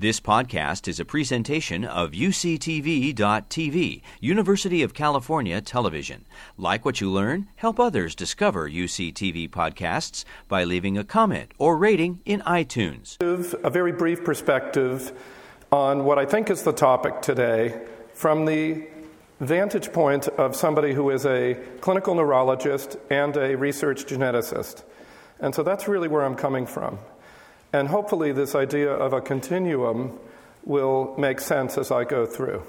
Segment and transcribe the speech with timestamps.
[0.00, 6.24] This podcast is a presentation of UCTV.tv, University of California Television.
[6.56, 12.20] Like what you learn, help others discover UCTV podcasts by leaving a comment or rating
[12.24, 13.16] in iTunes.
[13.64, 15.12] A very brief perspective
[15.72, 17.84] on what I think is the topic today
[18.14, 18.86] from the
[19.40, 24.84] vantage point of somebody who is a clinical neurologist and a research geneticist.
[25.40, 27.00] And so that's really where I'm coming from.
[27.72, 30.18] And hopefully, this idea of a continuum
[30.64, 32.62] will make sense as I go through.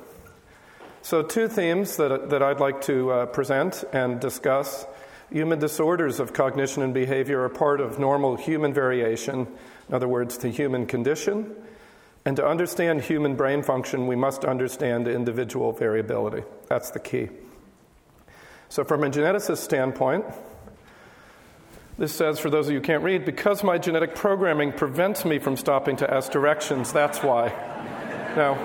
[1.02, 4.85] So, two themes that, that I'd like to uh, present and discuss.
[5.31, 9.48] Human disorders of cognition and behavior are part of normal human variation,
[9.88, 11.55] in other words, the human condition.
[12.25, 16.44] And to understand human brain function, we must understand individual variability.
[16.67, 17.30] That's the key.
[18.67, 20.25] So, from a geneticist standpoint,
[21.99, 25.38] this says, for those of you who can't read, because my genetic programming prevents me
[25.38, 27.49] from stopping to ask directions, that's why.
[28.38, 28.58] now,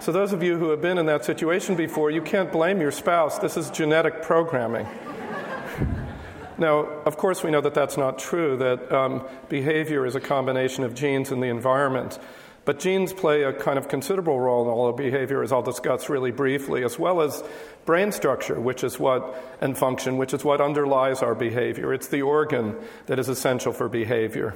[0.00, 2.90] so those of you who have been in that situation before, you can't blame your
[2.90, 3.38] spouse.
[3.38, 4.88] This is genetic programming.
[6.58, 10.82] now, of course, we know that that's not true, that um, behavior is a combination
[10.82, 12.18] of genes and the environment.
[12.68, 16.10] But genes play a kind of considerable role in all of behavior, as I'll discuss
[16.10, 17.42] really briefly, as well as
[17.86, 21.94] brain structure, which is what, and function, which is what underlies our behavior.
[21.94, 24.54] It's the organ that is essential for behavior.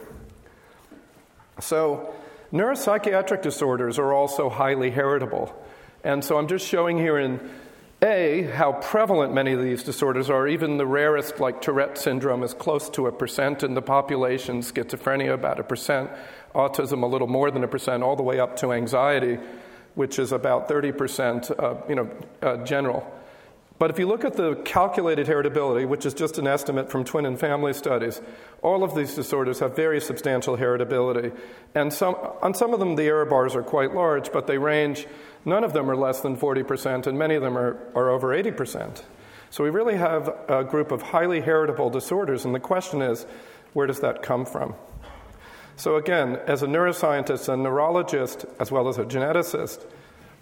[1.59, 2.15] So,
[2.53, 5.51] neuropsychiatric disorders are also highly heritable.
[6.05, 7.41] And so I'm just showing here in
[8.05, 10.49] A how prevalent many of these disorders are.
[10.49, 15.33] Even the rarest, like Tourette syndrome, is close to a percent in the population, schizophrenia
[15.33, 16.11] about a percent
[16.53, 19.39] autism a little more than a percent, all the way up to anxiety,
[19.95, 22.11] which is about 30% uh, you know,
[22.43, 23.07] uh, general.
[23.83, 27.27] But if you look at the calculated heritability, which is just an estimate from twin
[27.27, 28.21] and family studies,
[28.63, 31.37] all of these disorders have very substantial heritability.
[31.75, 35.09] And some, on some of them, the error bars are quite large, but they range,
[35.45, 39.03] none of them are less than 40%, and many of them are, are over 80%.
[39.51, 43.27] So we really have a group of highly heritable disorders, and the question is
[43.73, 44.77] where does that come from?
[45.75, 49.85] So, again, as a neuroscientist and neurologist, as well as a geneticist,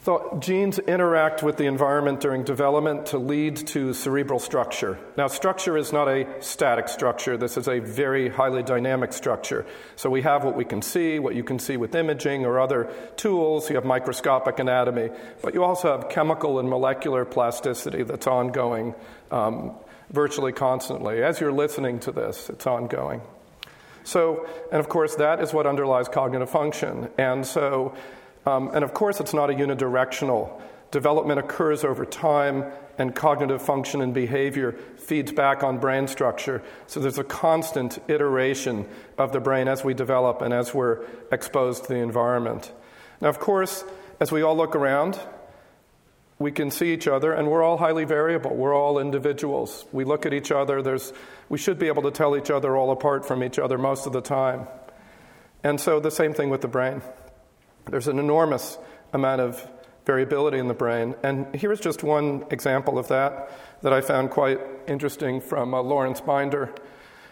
[0.03, 4.99] thought genes interact with the environment during development to lead to cerebral structure.
[5.19, 9.67] Now, structure is not a static structure, this is a very highly dynamic structure.
[9.97, 12.91] So, we have what we can see, what you can see with imaging or other
[13.17, 13.69] tools.
[13.69, 15.11] You have microscopic anatomy,
[15.43, 18.95] but you also have chemical and molecular plasticity that's ongoing
[19.31, 19.73] um,
[20.11, 21.23] virtually constantly.
[21.23, 23.21] As you're listening to this, it's ongoing.
[24.03, 27.11] So, and of course, that is what underlies cognitive function.
[27.19, 27.95] And so,
[28.47, 30.61] um, and of course, it's not a unidirectional.
[30.91, 32.65] Development occurs over time,
[33.01, 36.63] and cognitive function and behavior feeds back on brain structure.
[36.87, 38.87] So there's a constant iteration
[39.17, 42.71] of the brain as we develop and as we're exposed to the environment.
[43.23, 43.85] Now, of course,
[44.21, 45.19] as we all look around,
[46.39, 48.55] we can see each other, and we're all highly variable.
[48.55, 49.87] We're all individuals.
[49.93, 50.83] We look at each other.
[50.83, 51.13] There's,
[51.49, 54.13] we should be able to tell each other all apart from each other most of
[54.13, 54.67] the time.
[55.65, 57.01] And so, the same thing with the brain.
[57.91, 58.79] There's an enormous
[59.13, 59.69] amount of
[60.07, 61.15] variability in the brain.
[61.23, 63.51] And here's just one example of that
[63.83, 66.73] that I found quite interesting from uh, Lawrence Binder.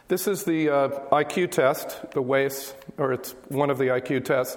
[0.09, 4.57] This is the uh, IQ test, the WAIS, or it's one of the IQ tests.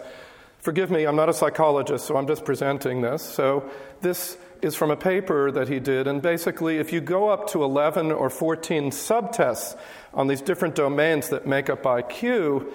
[0.59, 3.21] Forgive me, I'm not a psychologist, so I'm just presenting this.
[3.23, 3.69] So,
[4.01, 7.63] this is from a paper that he did, and basically, if you go up to
[7.63, 9.75] 11 or 14 subtests
[10.13, 12.71] on these different domains that make up IQ,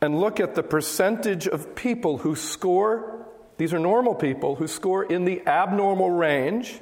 [0.00, 3.26] and look at the percentage of people who score,
[3.56, 6.78] these are normal people, who score in the abnormal range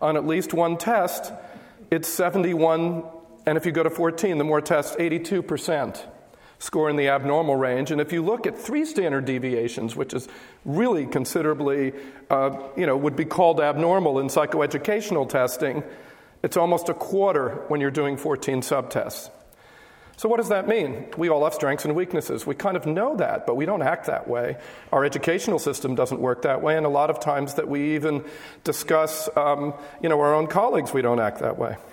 [0.00, 1.32] on at least one test,
[1.90, 3.04] it's 71,
[3.46, 6.02] and if you go to 14, the more tests, 82%
[6.58, 7.90] score in the abnormal range.
[7.90, 10.26] And if you look at three standard deviations, which is
[10.64, 11.92] really considerably,
[12.30, 15.82] uh, you know, would be called abnormal in psychoeducational testing,
[16.42, 19.30] it's almost a quarter when you're doing 14 subtests.
[20.18, 21.06] So, what does that mean?
[21.18, 22.46] We all have strengths and weaknesses.
[22.46, 24.56] We kind of know that, but we don't act that way.
[24.90, 28.24] Our educational system doesn't work that way, and a lot of times that we even
[28.64, 31.76] discuss, um, you know, our own colleagues, we don't act that way.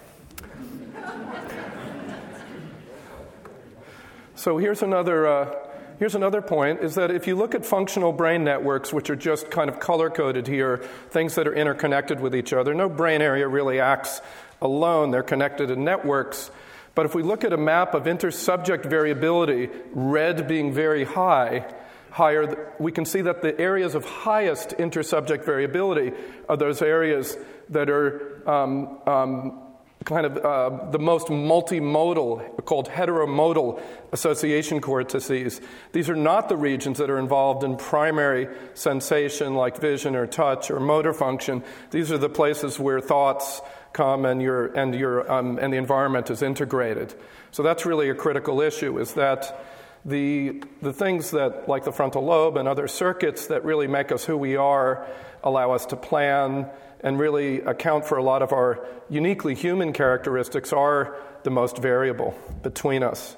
[4.35, 5.55] So here's another, uh,
[5.99, 9.49] here's another point is that if you look at functional brain networks, which are just
[9.49, 10.79] kind of color coded here,
[11.11, 14.19] things that are interconnected with each other, no brain area really acts
[14.61, 15.11] alone.
[15.11, 16.51] They're connected in networks.
[16.95, 21.65] But if we look at a map of intersubject variability, red being very high,
[22.11, 26.11] higher, we can see that the areas of highest intersubject variability
[26.47, 27.35] are those areas
[27.69, 29.59] that are um, um,
[30.05, 33.81] kind of uh, the most multimodal, called heteromodal
[34.11, 35.61] association cortices.
[35.91, 40.69] These are not the regions that are involved in primary sensation like vision or touch
[40.69, 41.63] or motor function.
[41.91, 43.61] These are the places where thoughts
[43.93, 47.13] come and, your, and, your, um, and the environment is integrated.
[47.51, 49.63] So that's really a critical issue, is that
[50.03, 54.25] the, the things that, like the frontal lobe and other circuits that really make us
[54.25, 55.07] who we are,
[55.43, 56.69] allow us to plan
[57.01, 62.33] and really account for a lot of our uniquely human characteristics are the most variable
[62.63, 63.35] between us.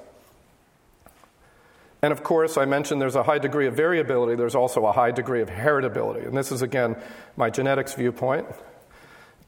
[2.02, 5.10] And of course, I mentioned there's a high degree of variability, there's also a high
[5.10, 6.26] degree of heritability.
[6.26, 6.96] And this is, again,
[7.36, 8.46] my genetics viewpoint.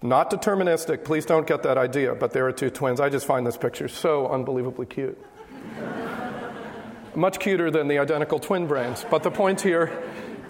[0.00, 3.00] Not deterministic, please don't get that idea, but there are two twins.
[3.00, 5.18] I just find this picture so unbelievably cute.
[7.16, 9.04] Much cuter than the identical twin brains.
[9.10, 9.90] But the point here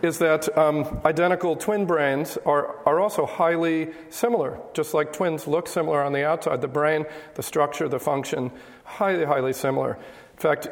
[0.02, 4.60] is that um, identical twin brains are, are also highly similar.
[4.74, 8.52] Just like twins look similar on the outside, the brain, the structure, the function,
[8.84, 9.94] highly, highly similar.
[9.94, 10.68] In fact,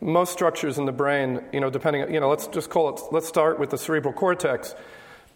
[0.00, 3.28] most structures in the brain, you know, depending, you know, let's just call it, let's
[3.28, 4.74] start with the cerebral cortex,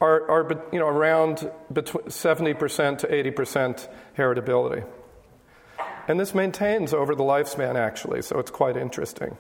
[0.01, 4.87] are, are you know, around between 70% to 80% heritability.
[6.07, 9.37] And this maintains over the lifespan, actually, so it's quite interesting.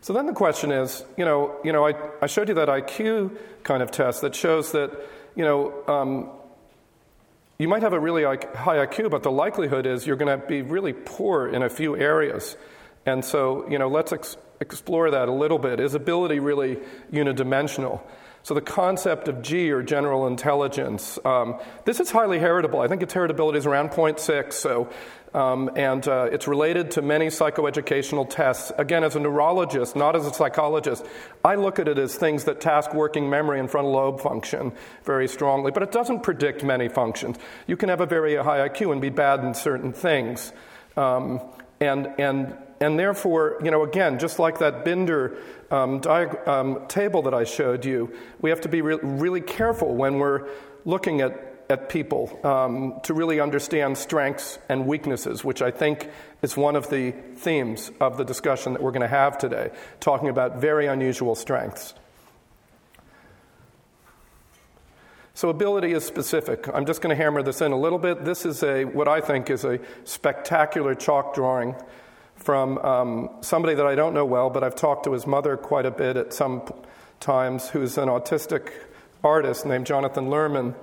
[0.00, 3.36] So then the question is, you know, you know, I, I showed you that IQ
[3.64, 4.92] kind of test that shows that,
[5.34, 6.30] you know, um,
[7.58, 10.62] you might have a really high IQ, but the likelihood is you're going to be
[10.62, 12.56] really poor in a few areas.
[13.06, 15.80] And so, you know, let's ex- explore that a little bit.
[15.80, 16.78] Is ability really
[17.10, 18.02] unidimensional?
[18.46, 22.80] So, the concept of G or general intelligence, um, this is highly heritable.
[22.80, 24.52] I think its heritability is around 0.6.
[24.52, 24.88] So,
[25.34, 28.70] um, and uh, it's related to many psychoeducational tests.
[28.78, 31.04] Again, as a neurologist, not as a psychologist,
[31.44, 34.70] I look at it as things that task working memory and frontal lobe function
[35.02, 37.38] very strongly, but it doesn't predict many functions.
[37.66, 40.52] You can have a very high IQ and be bad in certain things.
[40.96, 41.40] Um,
[41.80, 45.38] and, and, and therefore, you know, again, just like that Binder
[45.70, 49.94] um, diag- um, table that I showed you, we have to be re- really careful
[49.94, 50.48] when we're
[50.84, 56.08] looking at at people um, to really understand strengths and weaknesses, which I think
[56.42, 59.70] is one of the themes of the discussion that we're going to have today,
[60.00, 61.94] talking about very unusual strengths.
[65.34, 66.66] So, ability is specific.
[66.72, 68.24] I'm just going to hammer this in a little bit.
[68.24, 71.74] This is a, what I think is a spectacular chalk drawing
[72.46, 75.84] from um, somebody that I don't know well, but I've talked to his mother quite
[75.84, 76.62] a bit at some
[77.18, 78.70] times, who's an autistic
[79.24, 80.76] artist named Jonathan Lerman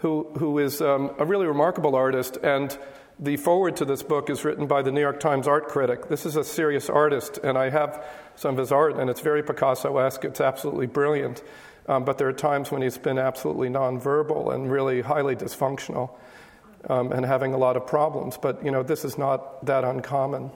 [0.00, 2.36] who, who is um, a really remarkable artist.
[2.42, 2.76] And
[3.18, 6.08] the foreword to this book is written by the New York Times art critic.
[6.08, 8.04] This is a serious artist, and I have
[8.36, 10.26] some of his art, and it's very Picasso esque.
[10.26, 11.42] It's absolutely brilliant.
[11.88, 16.10] Um, but there are times when he's been absolutely nonverbal and really highly dysfunctional
[16.90, 18.36] um, and having a lot of problems.
[18.36, 20.50] But, you know, this is not that uncommon.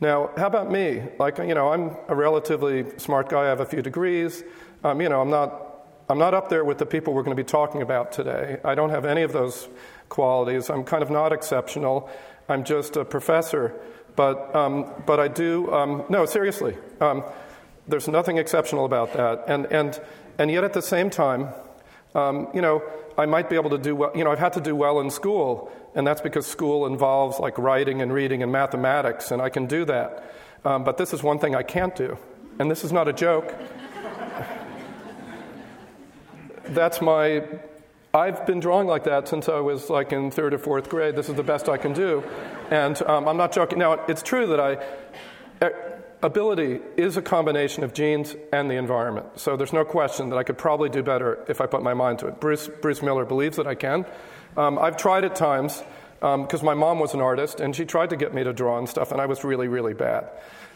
[0.00, 1.02] Now, how about me?
[1.18, 3.42] Like, you know, I'm a relatively smart guy.
[3.42, 4.44] I have a few degrees.
[4.84, 5.64] Um, you know, I'm not
[6.10, 8.58] I'm not up there with the people we're going to be talking about today.
[8.64, 9.68] I don't have any of those
[10.08, 10.70] qualities.
[10.70, 12.08] I'm kind of not exceptional.
[12.48, 13.78] I'm just a professor.
[14.16, 17.24] But, um, but I do, um, no, seriously, um,
[17.86, 19.44] there's nothing exceptional about that.
[19.46, 20.00] And, and,
[20.38, 21.50] and yet at the same time,
[22.14, 22.82] um, you know,
[23.16, 24.12] I might be able to do well.
[24.14, 27.58] You know, I've had to do well in school, and that's because school involves like
[27.58, 30.32] writing and reading and mathematics, and I can do that.
[30.64, 32.18] Um, but this is one thing I can't do.
[32.58, 33.54] And this is not a joke
[36.70, 37.42] that's my
[38.14, 41.14] I've been drawing like that since I was like in third or fourth grade.
[41.14, 42.24] This is the best I can do.
[42.70, 43.78] And um, I'm not joking.
[43.78, 44.78] Now, it's true that I,
[46.22, 49.26] ability is a combination of genes and the environment.
[49.36, 52.18] So there's no question that I could probably do better if I put my mind
[52.20, 52.40] to it.
[52.40, 54.04] Bruce, Bruce Miller believes that I can.
[54.56, 55.82] Um, I've tried at times
[56.20, 58.78] because um, my mom was an artist and she tried to get me to draw
[58.78, 60.28] and stuff, and I was really, really bad.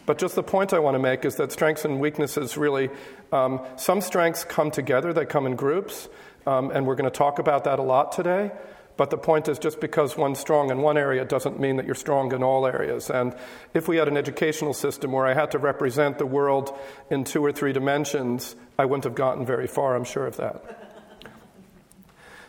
[0.06, 2.90] But just the point I want to make is that strengths and weaknesses really,
[3.32, 6.08] um, some strengths come together, they come in groups,
[6.46, 8.50] um, and we're going to talk about that a lot today.
[8.96, 11.94] But the point is, just because one's strong in one area doesn't mean that you're
[11.94, 13.08] strong in all areas.
[13.10, 13.34] And
[13.72, 16.76] if we had an educational system where I had to represent the world
[17.10, 20.90] in two or three dimensions, I wouldn't have gotten very far, I'm sure of that.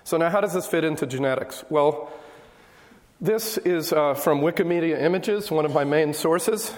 [0.04, 1.64] So, now how does this fit into genetics?
[1.70, 2.12] Well,
[3.22, 6.74] this is uh, from Wikimedia Images, one of my main sources.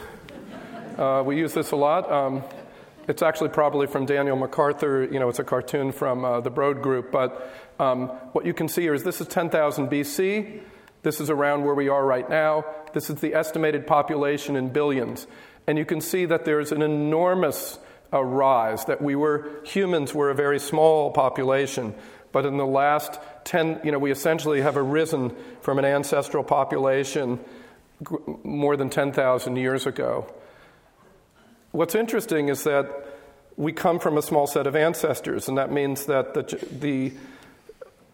[0.95, 2.11] Uh, we use this a lot.
[2.11, 2.43] Um,
[3.07, 5.03] it's actually probably from Daniel MacArthur.
[5.03, 7.11] You know, it's a cartoon from uh, the Broad Group.
[7.11, 10.61] But um, what you can see here is this is 10,000 BC.
[11.03, 12.65] This is around where we are right now.
[12.93, 15.27] This is the estimated population in billions.
[15.67, 17.79] And you can see that there's an enormous
[18.11, 21.93] a rise, that we were, humans were a very small population,
[22.31, 27.39] but in the last 10, you know, we essentially have arisen from an ancestral population
[28.43, 30.31] more than 10,000 years ago.
[31.75, 32.89] What's interesting is that
[33.57, 37.11] we come from a small set of ancestors, and that means that the, the,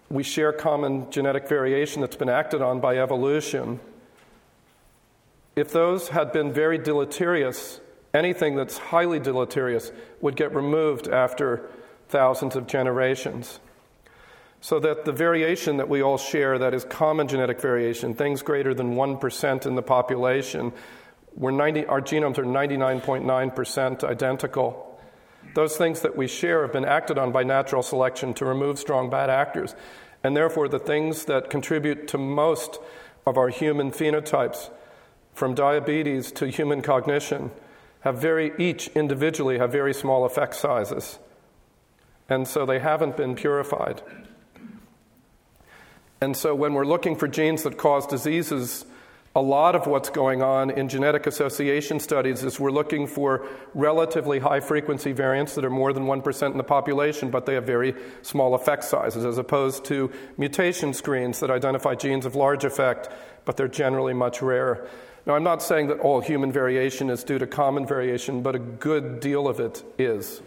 [0.09, 3.79] we share common genetic variation that's been acted on by evolution.
[5.55, 7.79] If those had been very deleterious,
[8.15, 9.91] anything that's highly deleterious
[10.21, 11.69] would get removed after
[12.09, 13.59] thousands of generations.
[14.61, 18.73] So that the variation that we all share, that is common genetic variation, things greater
[18.73, 20.73] than 1% in the population,
[21.35, 24.99] 90, our genomes are 99.9% identical.
[25.55, 29.09] Those things that we share have been acted on by natural selection to remove strong
[29.09, 29.75] bad actors.
[30.23, 32.79] And therefore, the things that contribute to most
[33.25, 34.69] of our human phenotypes,
[35.33, 37.51] from diabetes to human cognition,
[38.01, 41.19] have very, each individually have very small effect sizes.
[42.29, 44.01] And so they haven't been purified.
[46.19, 48.85] And so when we're looking for genes that cause diseases,
[49.35, 54.39] a lot of what's going on in genetic association studies is we're looking for relatively
[54.39, 57.95] high frequency variants that are more than 1% in the population, but they have very
[58.23, 63.07] small effect sizes, as opposed to mutation screens that identify genes of large effect,
[63.45, 64.89] but they're generally much rarer.
[65.25, 68.59] Now, I'm not saying that all human variation is due to common variation, but a
[68.59, 70.41] good deal of it is.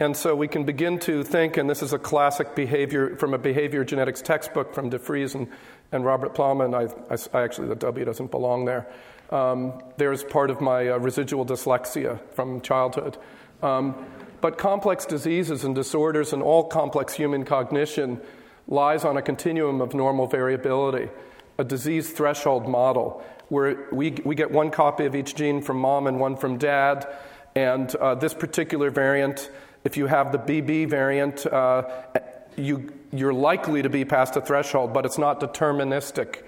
[0.00, 3.38] And so we can begin to think, and this is a classic behavior from a
[3.38, 5.46] behavior genetics textbook from DeFries and,
[5.92, 6.74] and Robert Plowman.
[6.74, 8.88] I, I, I, actually, the W doesn't belong there.
[9.30, 13.18] Um, there's part of my uh, residual dyslexia from childhood.
[13.62, 13.94] Um,
[14.40, 18.20] but complex diseases and disorders and all complex human cognition
[18.66, 21.08] lies on a continuum of normal variability,
[21.56, 26.08] a disease threshold model, where we, we get one copy of each gene from mom
[26.08, 27.06] and one from dad,
[27.54, 29.50] and uh, this particular variant
[29.84, 31.84] if you have the BB variant, uh,
[32.56, 36.42] you, you're likely to be past a threshold, but it's not deterministic.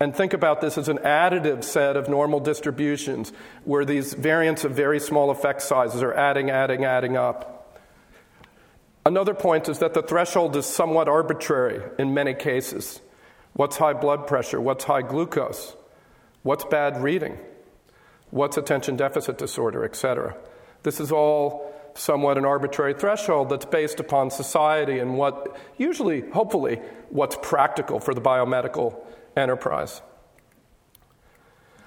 [0.00, 3.32] And think about this as an additive set of normal distributions
[3.64, 7.80] where these variants of very small effect sizes are adding, adding, adding up.
[9.04, 13.00] Another point is that the threshold is somewhat arbitrary in many cases.
[13.54, 14.60] What's high blood pressure?
[14.60, 15.74] What's high glucose?
[16.42, 17.38] What's bad reading?
[18.30, 20.36] What's attention deficit disorder, etc.?
[20.84, 21.67] This is all
[21.98, 28.14] somewhat an arbitrary threshold that's based upon society and what, usually, hopefully, what's practical for
[28.14, 28.96] the biomedical
[29.36, 30.00] enterprise.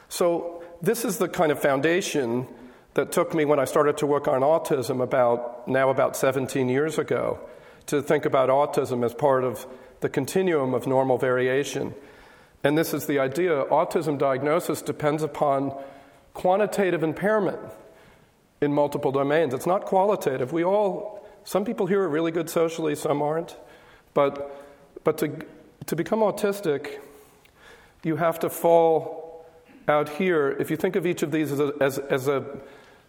[0.09, 2.47] So, this is the kind of foundation
[2.95, 6.97] that took me when I started to work on autism about now about 17 years
[6.97, 7.39] ago
[7.85, 9.65] to think about autism as part of
[10.01, 11.93] the continuum of normal variation.
[12.63, 15.73] And this is the idea autism diagnosis depends upon
[16.33, 17.59] quantitative impairment
[18.61, 19.53] in multiple domains.
[19.55, 20.53] It's not qualitative.
[20.53, 23.57] We all, some people here are really good socially, some aren't.
[24.13, 25.45] But, but to,
[25.87, 26.99] to become autistic,
[28.03, 29.45] you have to fall
[29.87, 30.55] out here.
[30.59, 32.45] If you think of each of these as a, as, as a,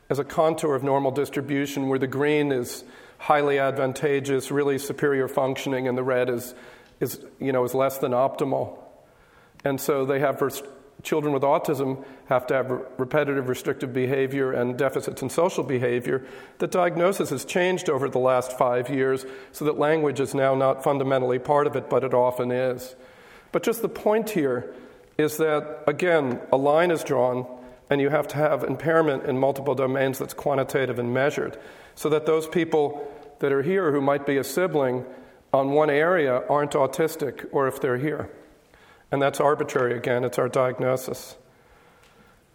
[0.09, 2.85] as a contour of normal distribution, where the green is
[3.19, 6.55] highly advantageous, really superior functioning, and the red is,
[6.99, 8.79] is, you know, is less than optimal.
[9.65, 10.39] And so they have
[11.03, 16.25] children with autism have to have repetitive restrictive behavior and deficits in social behavior.
[16.59, 20.85] The diagnosis has changed over the last five years so that language is now not
[20.85, 22.95] fundamentally part of it, but it often is.
[23.51, 24.75] But just the point here
[25.19, 27.47] is that, again, a line is drawn
[27.91, 31.59] and you have to have impairment in multiple domains that's quantitative and measured
[31.95, 33.07] so that those people
[33.41, 35.05] that are here who might be a sibling
[35.53, 38.31] on one area aren't autistic or if they're here.
[39.13, 41.37] And that's arbitrary again, it's our diagnosis.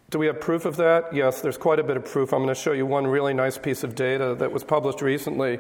[0.09, 1.13] Do we have proof of that?
[1.13, 2.33] Yes, there's quite a bit of proof.
[2.33, 5.59] I'm going to show you one really nice piece of data that was published recently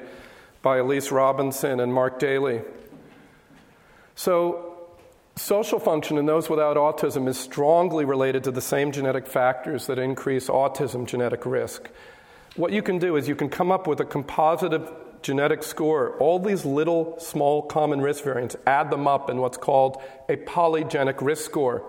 [0.63, 2.61] by Elise Robinson and Mark Daly.
[4.15, 4.87] So,
[5.35, 9.99] social function in those without autism is strongly related to the same genetic factors that
[9.99, 11.89] increase autism genetic risk.
[12.55, 16.39] What you can do is you can come up with a compositive genetic score, all
[16.39, 21.45] these little small common risk variants, add them up in what's called a polygenic risk
[21.45, 21.83] score.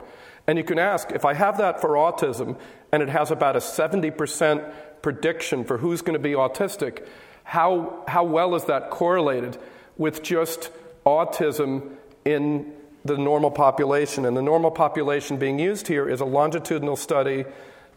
[0.46, 2.58] And you can ask if I have that for autism
[2.90, 7.06] and it has about a 70% prediction for who's going to be autistic,
[7.44, 9.58] how, how well is that correlated
[9.96, 10.70] with just
[11.04, 12.72] autism in
[13.04, 14.24] the normal population?
[14.24, 17.44] And the normal population being used here is a longitudinal study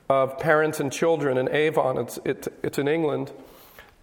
[0.10, 1.98] of parents and children in Avon.
[1.98, 3.32] It's, it, it's in England.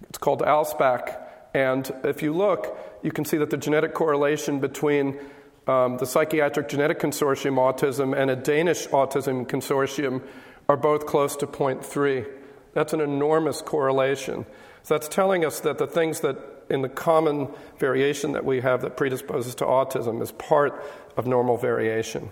[0.08, 1.16] It's called ALSPAC.
[1.54, 5.18] And if you look, you can see that the genetic correlation between
[5.66, 10.22] um, the Psychiatric Genetic Consortium Autism and a Danish Autism Consortium
[10.68, 12.26] are both close to 0.3.
[12.74, 14.46] That's an enormous correlation.
[14.82, 16.38] So that's telling us that the things that
[16.70, 20.84] in the common variation that we have that predisposes to autism is part
[21.16, 22.30] of normal variation.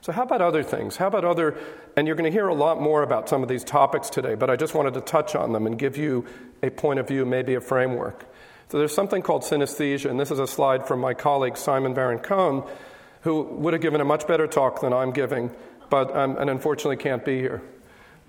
[0.00, 0.96] So, how about other things?
[0.96, 1.56] How about other,
[1.96, 4.50] and you're going to hear a lot more about some of these topics today, but
[4.50, 6.26] I just wanted to touch on them and give you
[6.64, 8.24] a point of view, maybe a framework.
[8.70, 12.18] So, there's something called synesthesia, and this is a slide from my colleague Simon Baron
[12.18, 12.64] Cohen,
[13.22, 15.50] who would have given a much better talk than I'm giving,
[15.90, 17.62] but um, and unfortunately can't be here.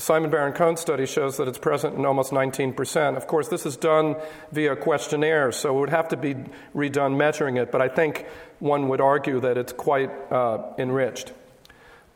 [0.00, 3.16] Simon Baron Cohen study shows that it's present in almost 19%.
[3.16, 4.14] Of course, this is done
[4.52, 6.36] via questionnaire, so it would have to be
[6.74, 8.24] redone measuring it, but I think
[8.60, 11.32] one would argue that it's quite uh, enriched.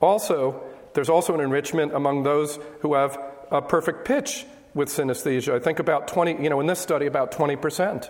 [0.00, 0.62] Also,
[0.94, 3.18] there's also an enrichment among those who have
[3.50, 5.54] a perfect pitch with synesthesia.
[5.54, 8.09] I think about 20, you know, in this study, about 20%.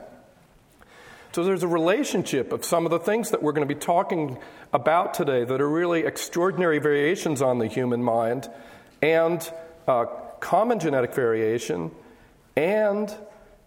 [1.33, 4.37] So there's a relationship of some of the things that we're going to be talking
[4.75, 8.51] about today that are really extraordinary variations on the human mind
[9.03, 9.53] and
[9.87, 10.05] uh,
[10.41, 11.91] common genetic variation
[12.57, 13.15] and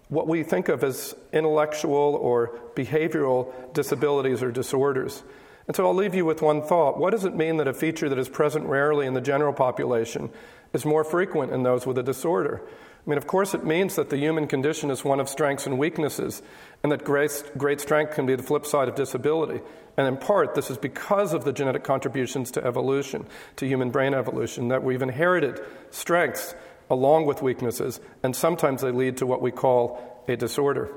[0.09, 5.23] what we think of as intellectual or behavioral disabilities or disorders.
[5.67, 6.97] And so I'll leave you with one thought.
[6.97, 10.29] What does it mean that a feature that is present rarely in the general population
[10.73, 12.61] is more frequent in those with a disorder?
[12.65, 15.77] I mean, of course, it means that the human condition is one of strengths and
[15.77, 16.41] weaknesses,
[16.81, 19.61] and that great, strength can be the flip side of disability.
[19.97, 24.13] And in part, this is because of the genetic contributions to evolution, to human brain
[24.13, 25.59] evolution, that we've inherited
[25.91, 26.55] strengths
[26.89, 30.89] along with weaknesses, and sometimes they lead to what we call a disorder.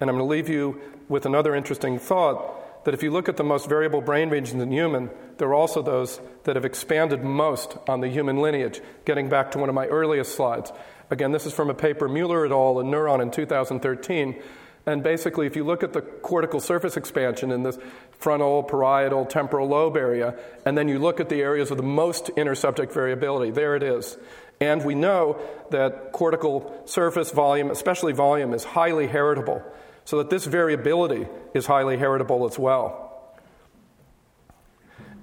[0.00, 3.36] And I'm going to leave you with another interesting thought that if you look at
[3.36, 7.76] the most variable brain regions in human, there are also those that have expanded most
[7.86, 10.72] on the human lineage, getting back to one of my earliest slides.
[11.10, 12.80] Again, this is from a paper Mueller et al.
[12.80, 14.40] in Neuron in 2013
[14.88, 17.76] and basically, if you look at the cortical surface expansion in this
[18.12, 22.26] frontal, parietal, temporal lobe area, and then you look at the areas of the most
[22.36, 24.16] intersubject variability, there it is.
[24.60, 25.40] And we know
[25.72, 29.60] that cortical surface volume, especially volume, is highly heritable,
[30.06, 33.02] so that this variability is highly heritable as well.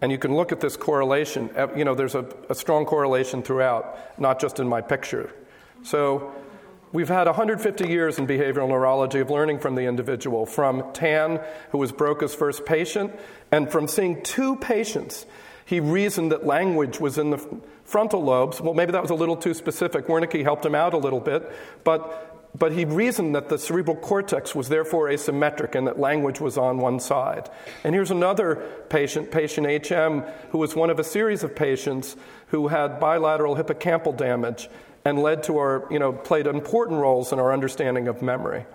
[0.02, 1.50] And you can look at this correlation.
[1.58, 5.34] Uh, you know, there's a, a strong correlation throughout, not just in my picture.
[5.82, 6.34] So,
[6.94, 11.42] We've had 150 years in behavioral neurology of learning from the individual, from Tan,
[11.72, 13.12] who was Broca's first patient,
[13.52, 15.26] and from seeing two patients,
[15.66, 18.62] he reasoned that language was in the frontal lobes.
[18.62, 20.06] Well, maybe that was a little too specific.
[20.06, 21.52] Wernicke helped him out a little bit,
[21.84, 26.58] but, but he reasoned that the cerebral cortex was therefore asymmetric and that language was
[26.58, 27.50] on one side.
[27.84, 28.56] And here's another
[28.90, 32.16] patient, patient HM, who was one of a series of patients
[32.48, 34.70] who had bilateral hippocampal damage
[35.04, 38.66] and led to our, you know, played important roles in our understanding of memory.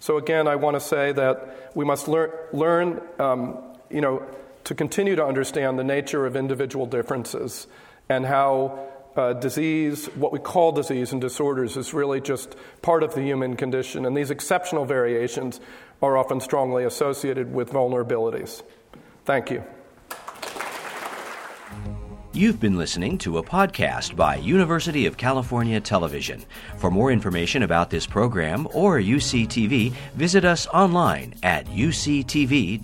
[0.00, 4.22] So again, I want to say that we must lear- learn, um, you know,
[4.64, 7.66] to continue to understand the nature of individual differences
[8.08, 8.86] and how
[9.18, 13.56] uh, disease, what we call disease and disorders, is really just part of the human
[13.56, 14.06] condition.
[14.06, 15.60] And these exceptional variations
[16.00, 18.62] are often strongly associated with vulnerabilities.
[19.24, 19.64] Thank you.
[22.32, 26.44] You've been listening to a podcast by University of California Television.
[26.76, 32.78] For more information about this program or UCTV, visit us online at uctv.tv.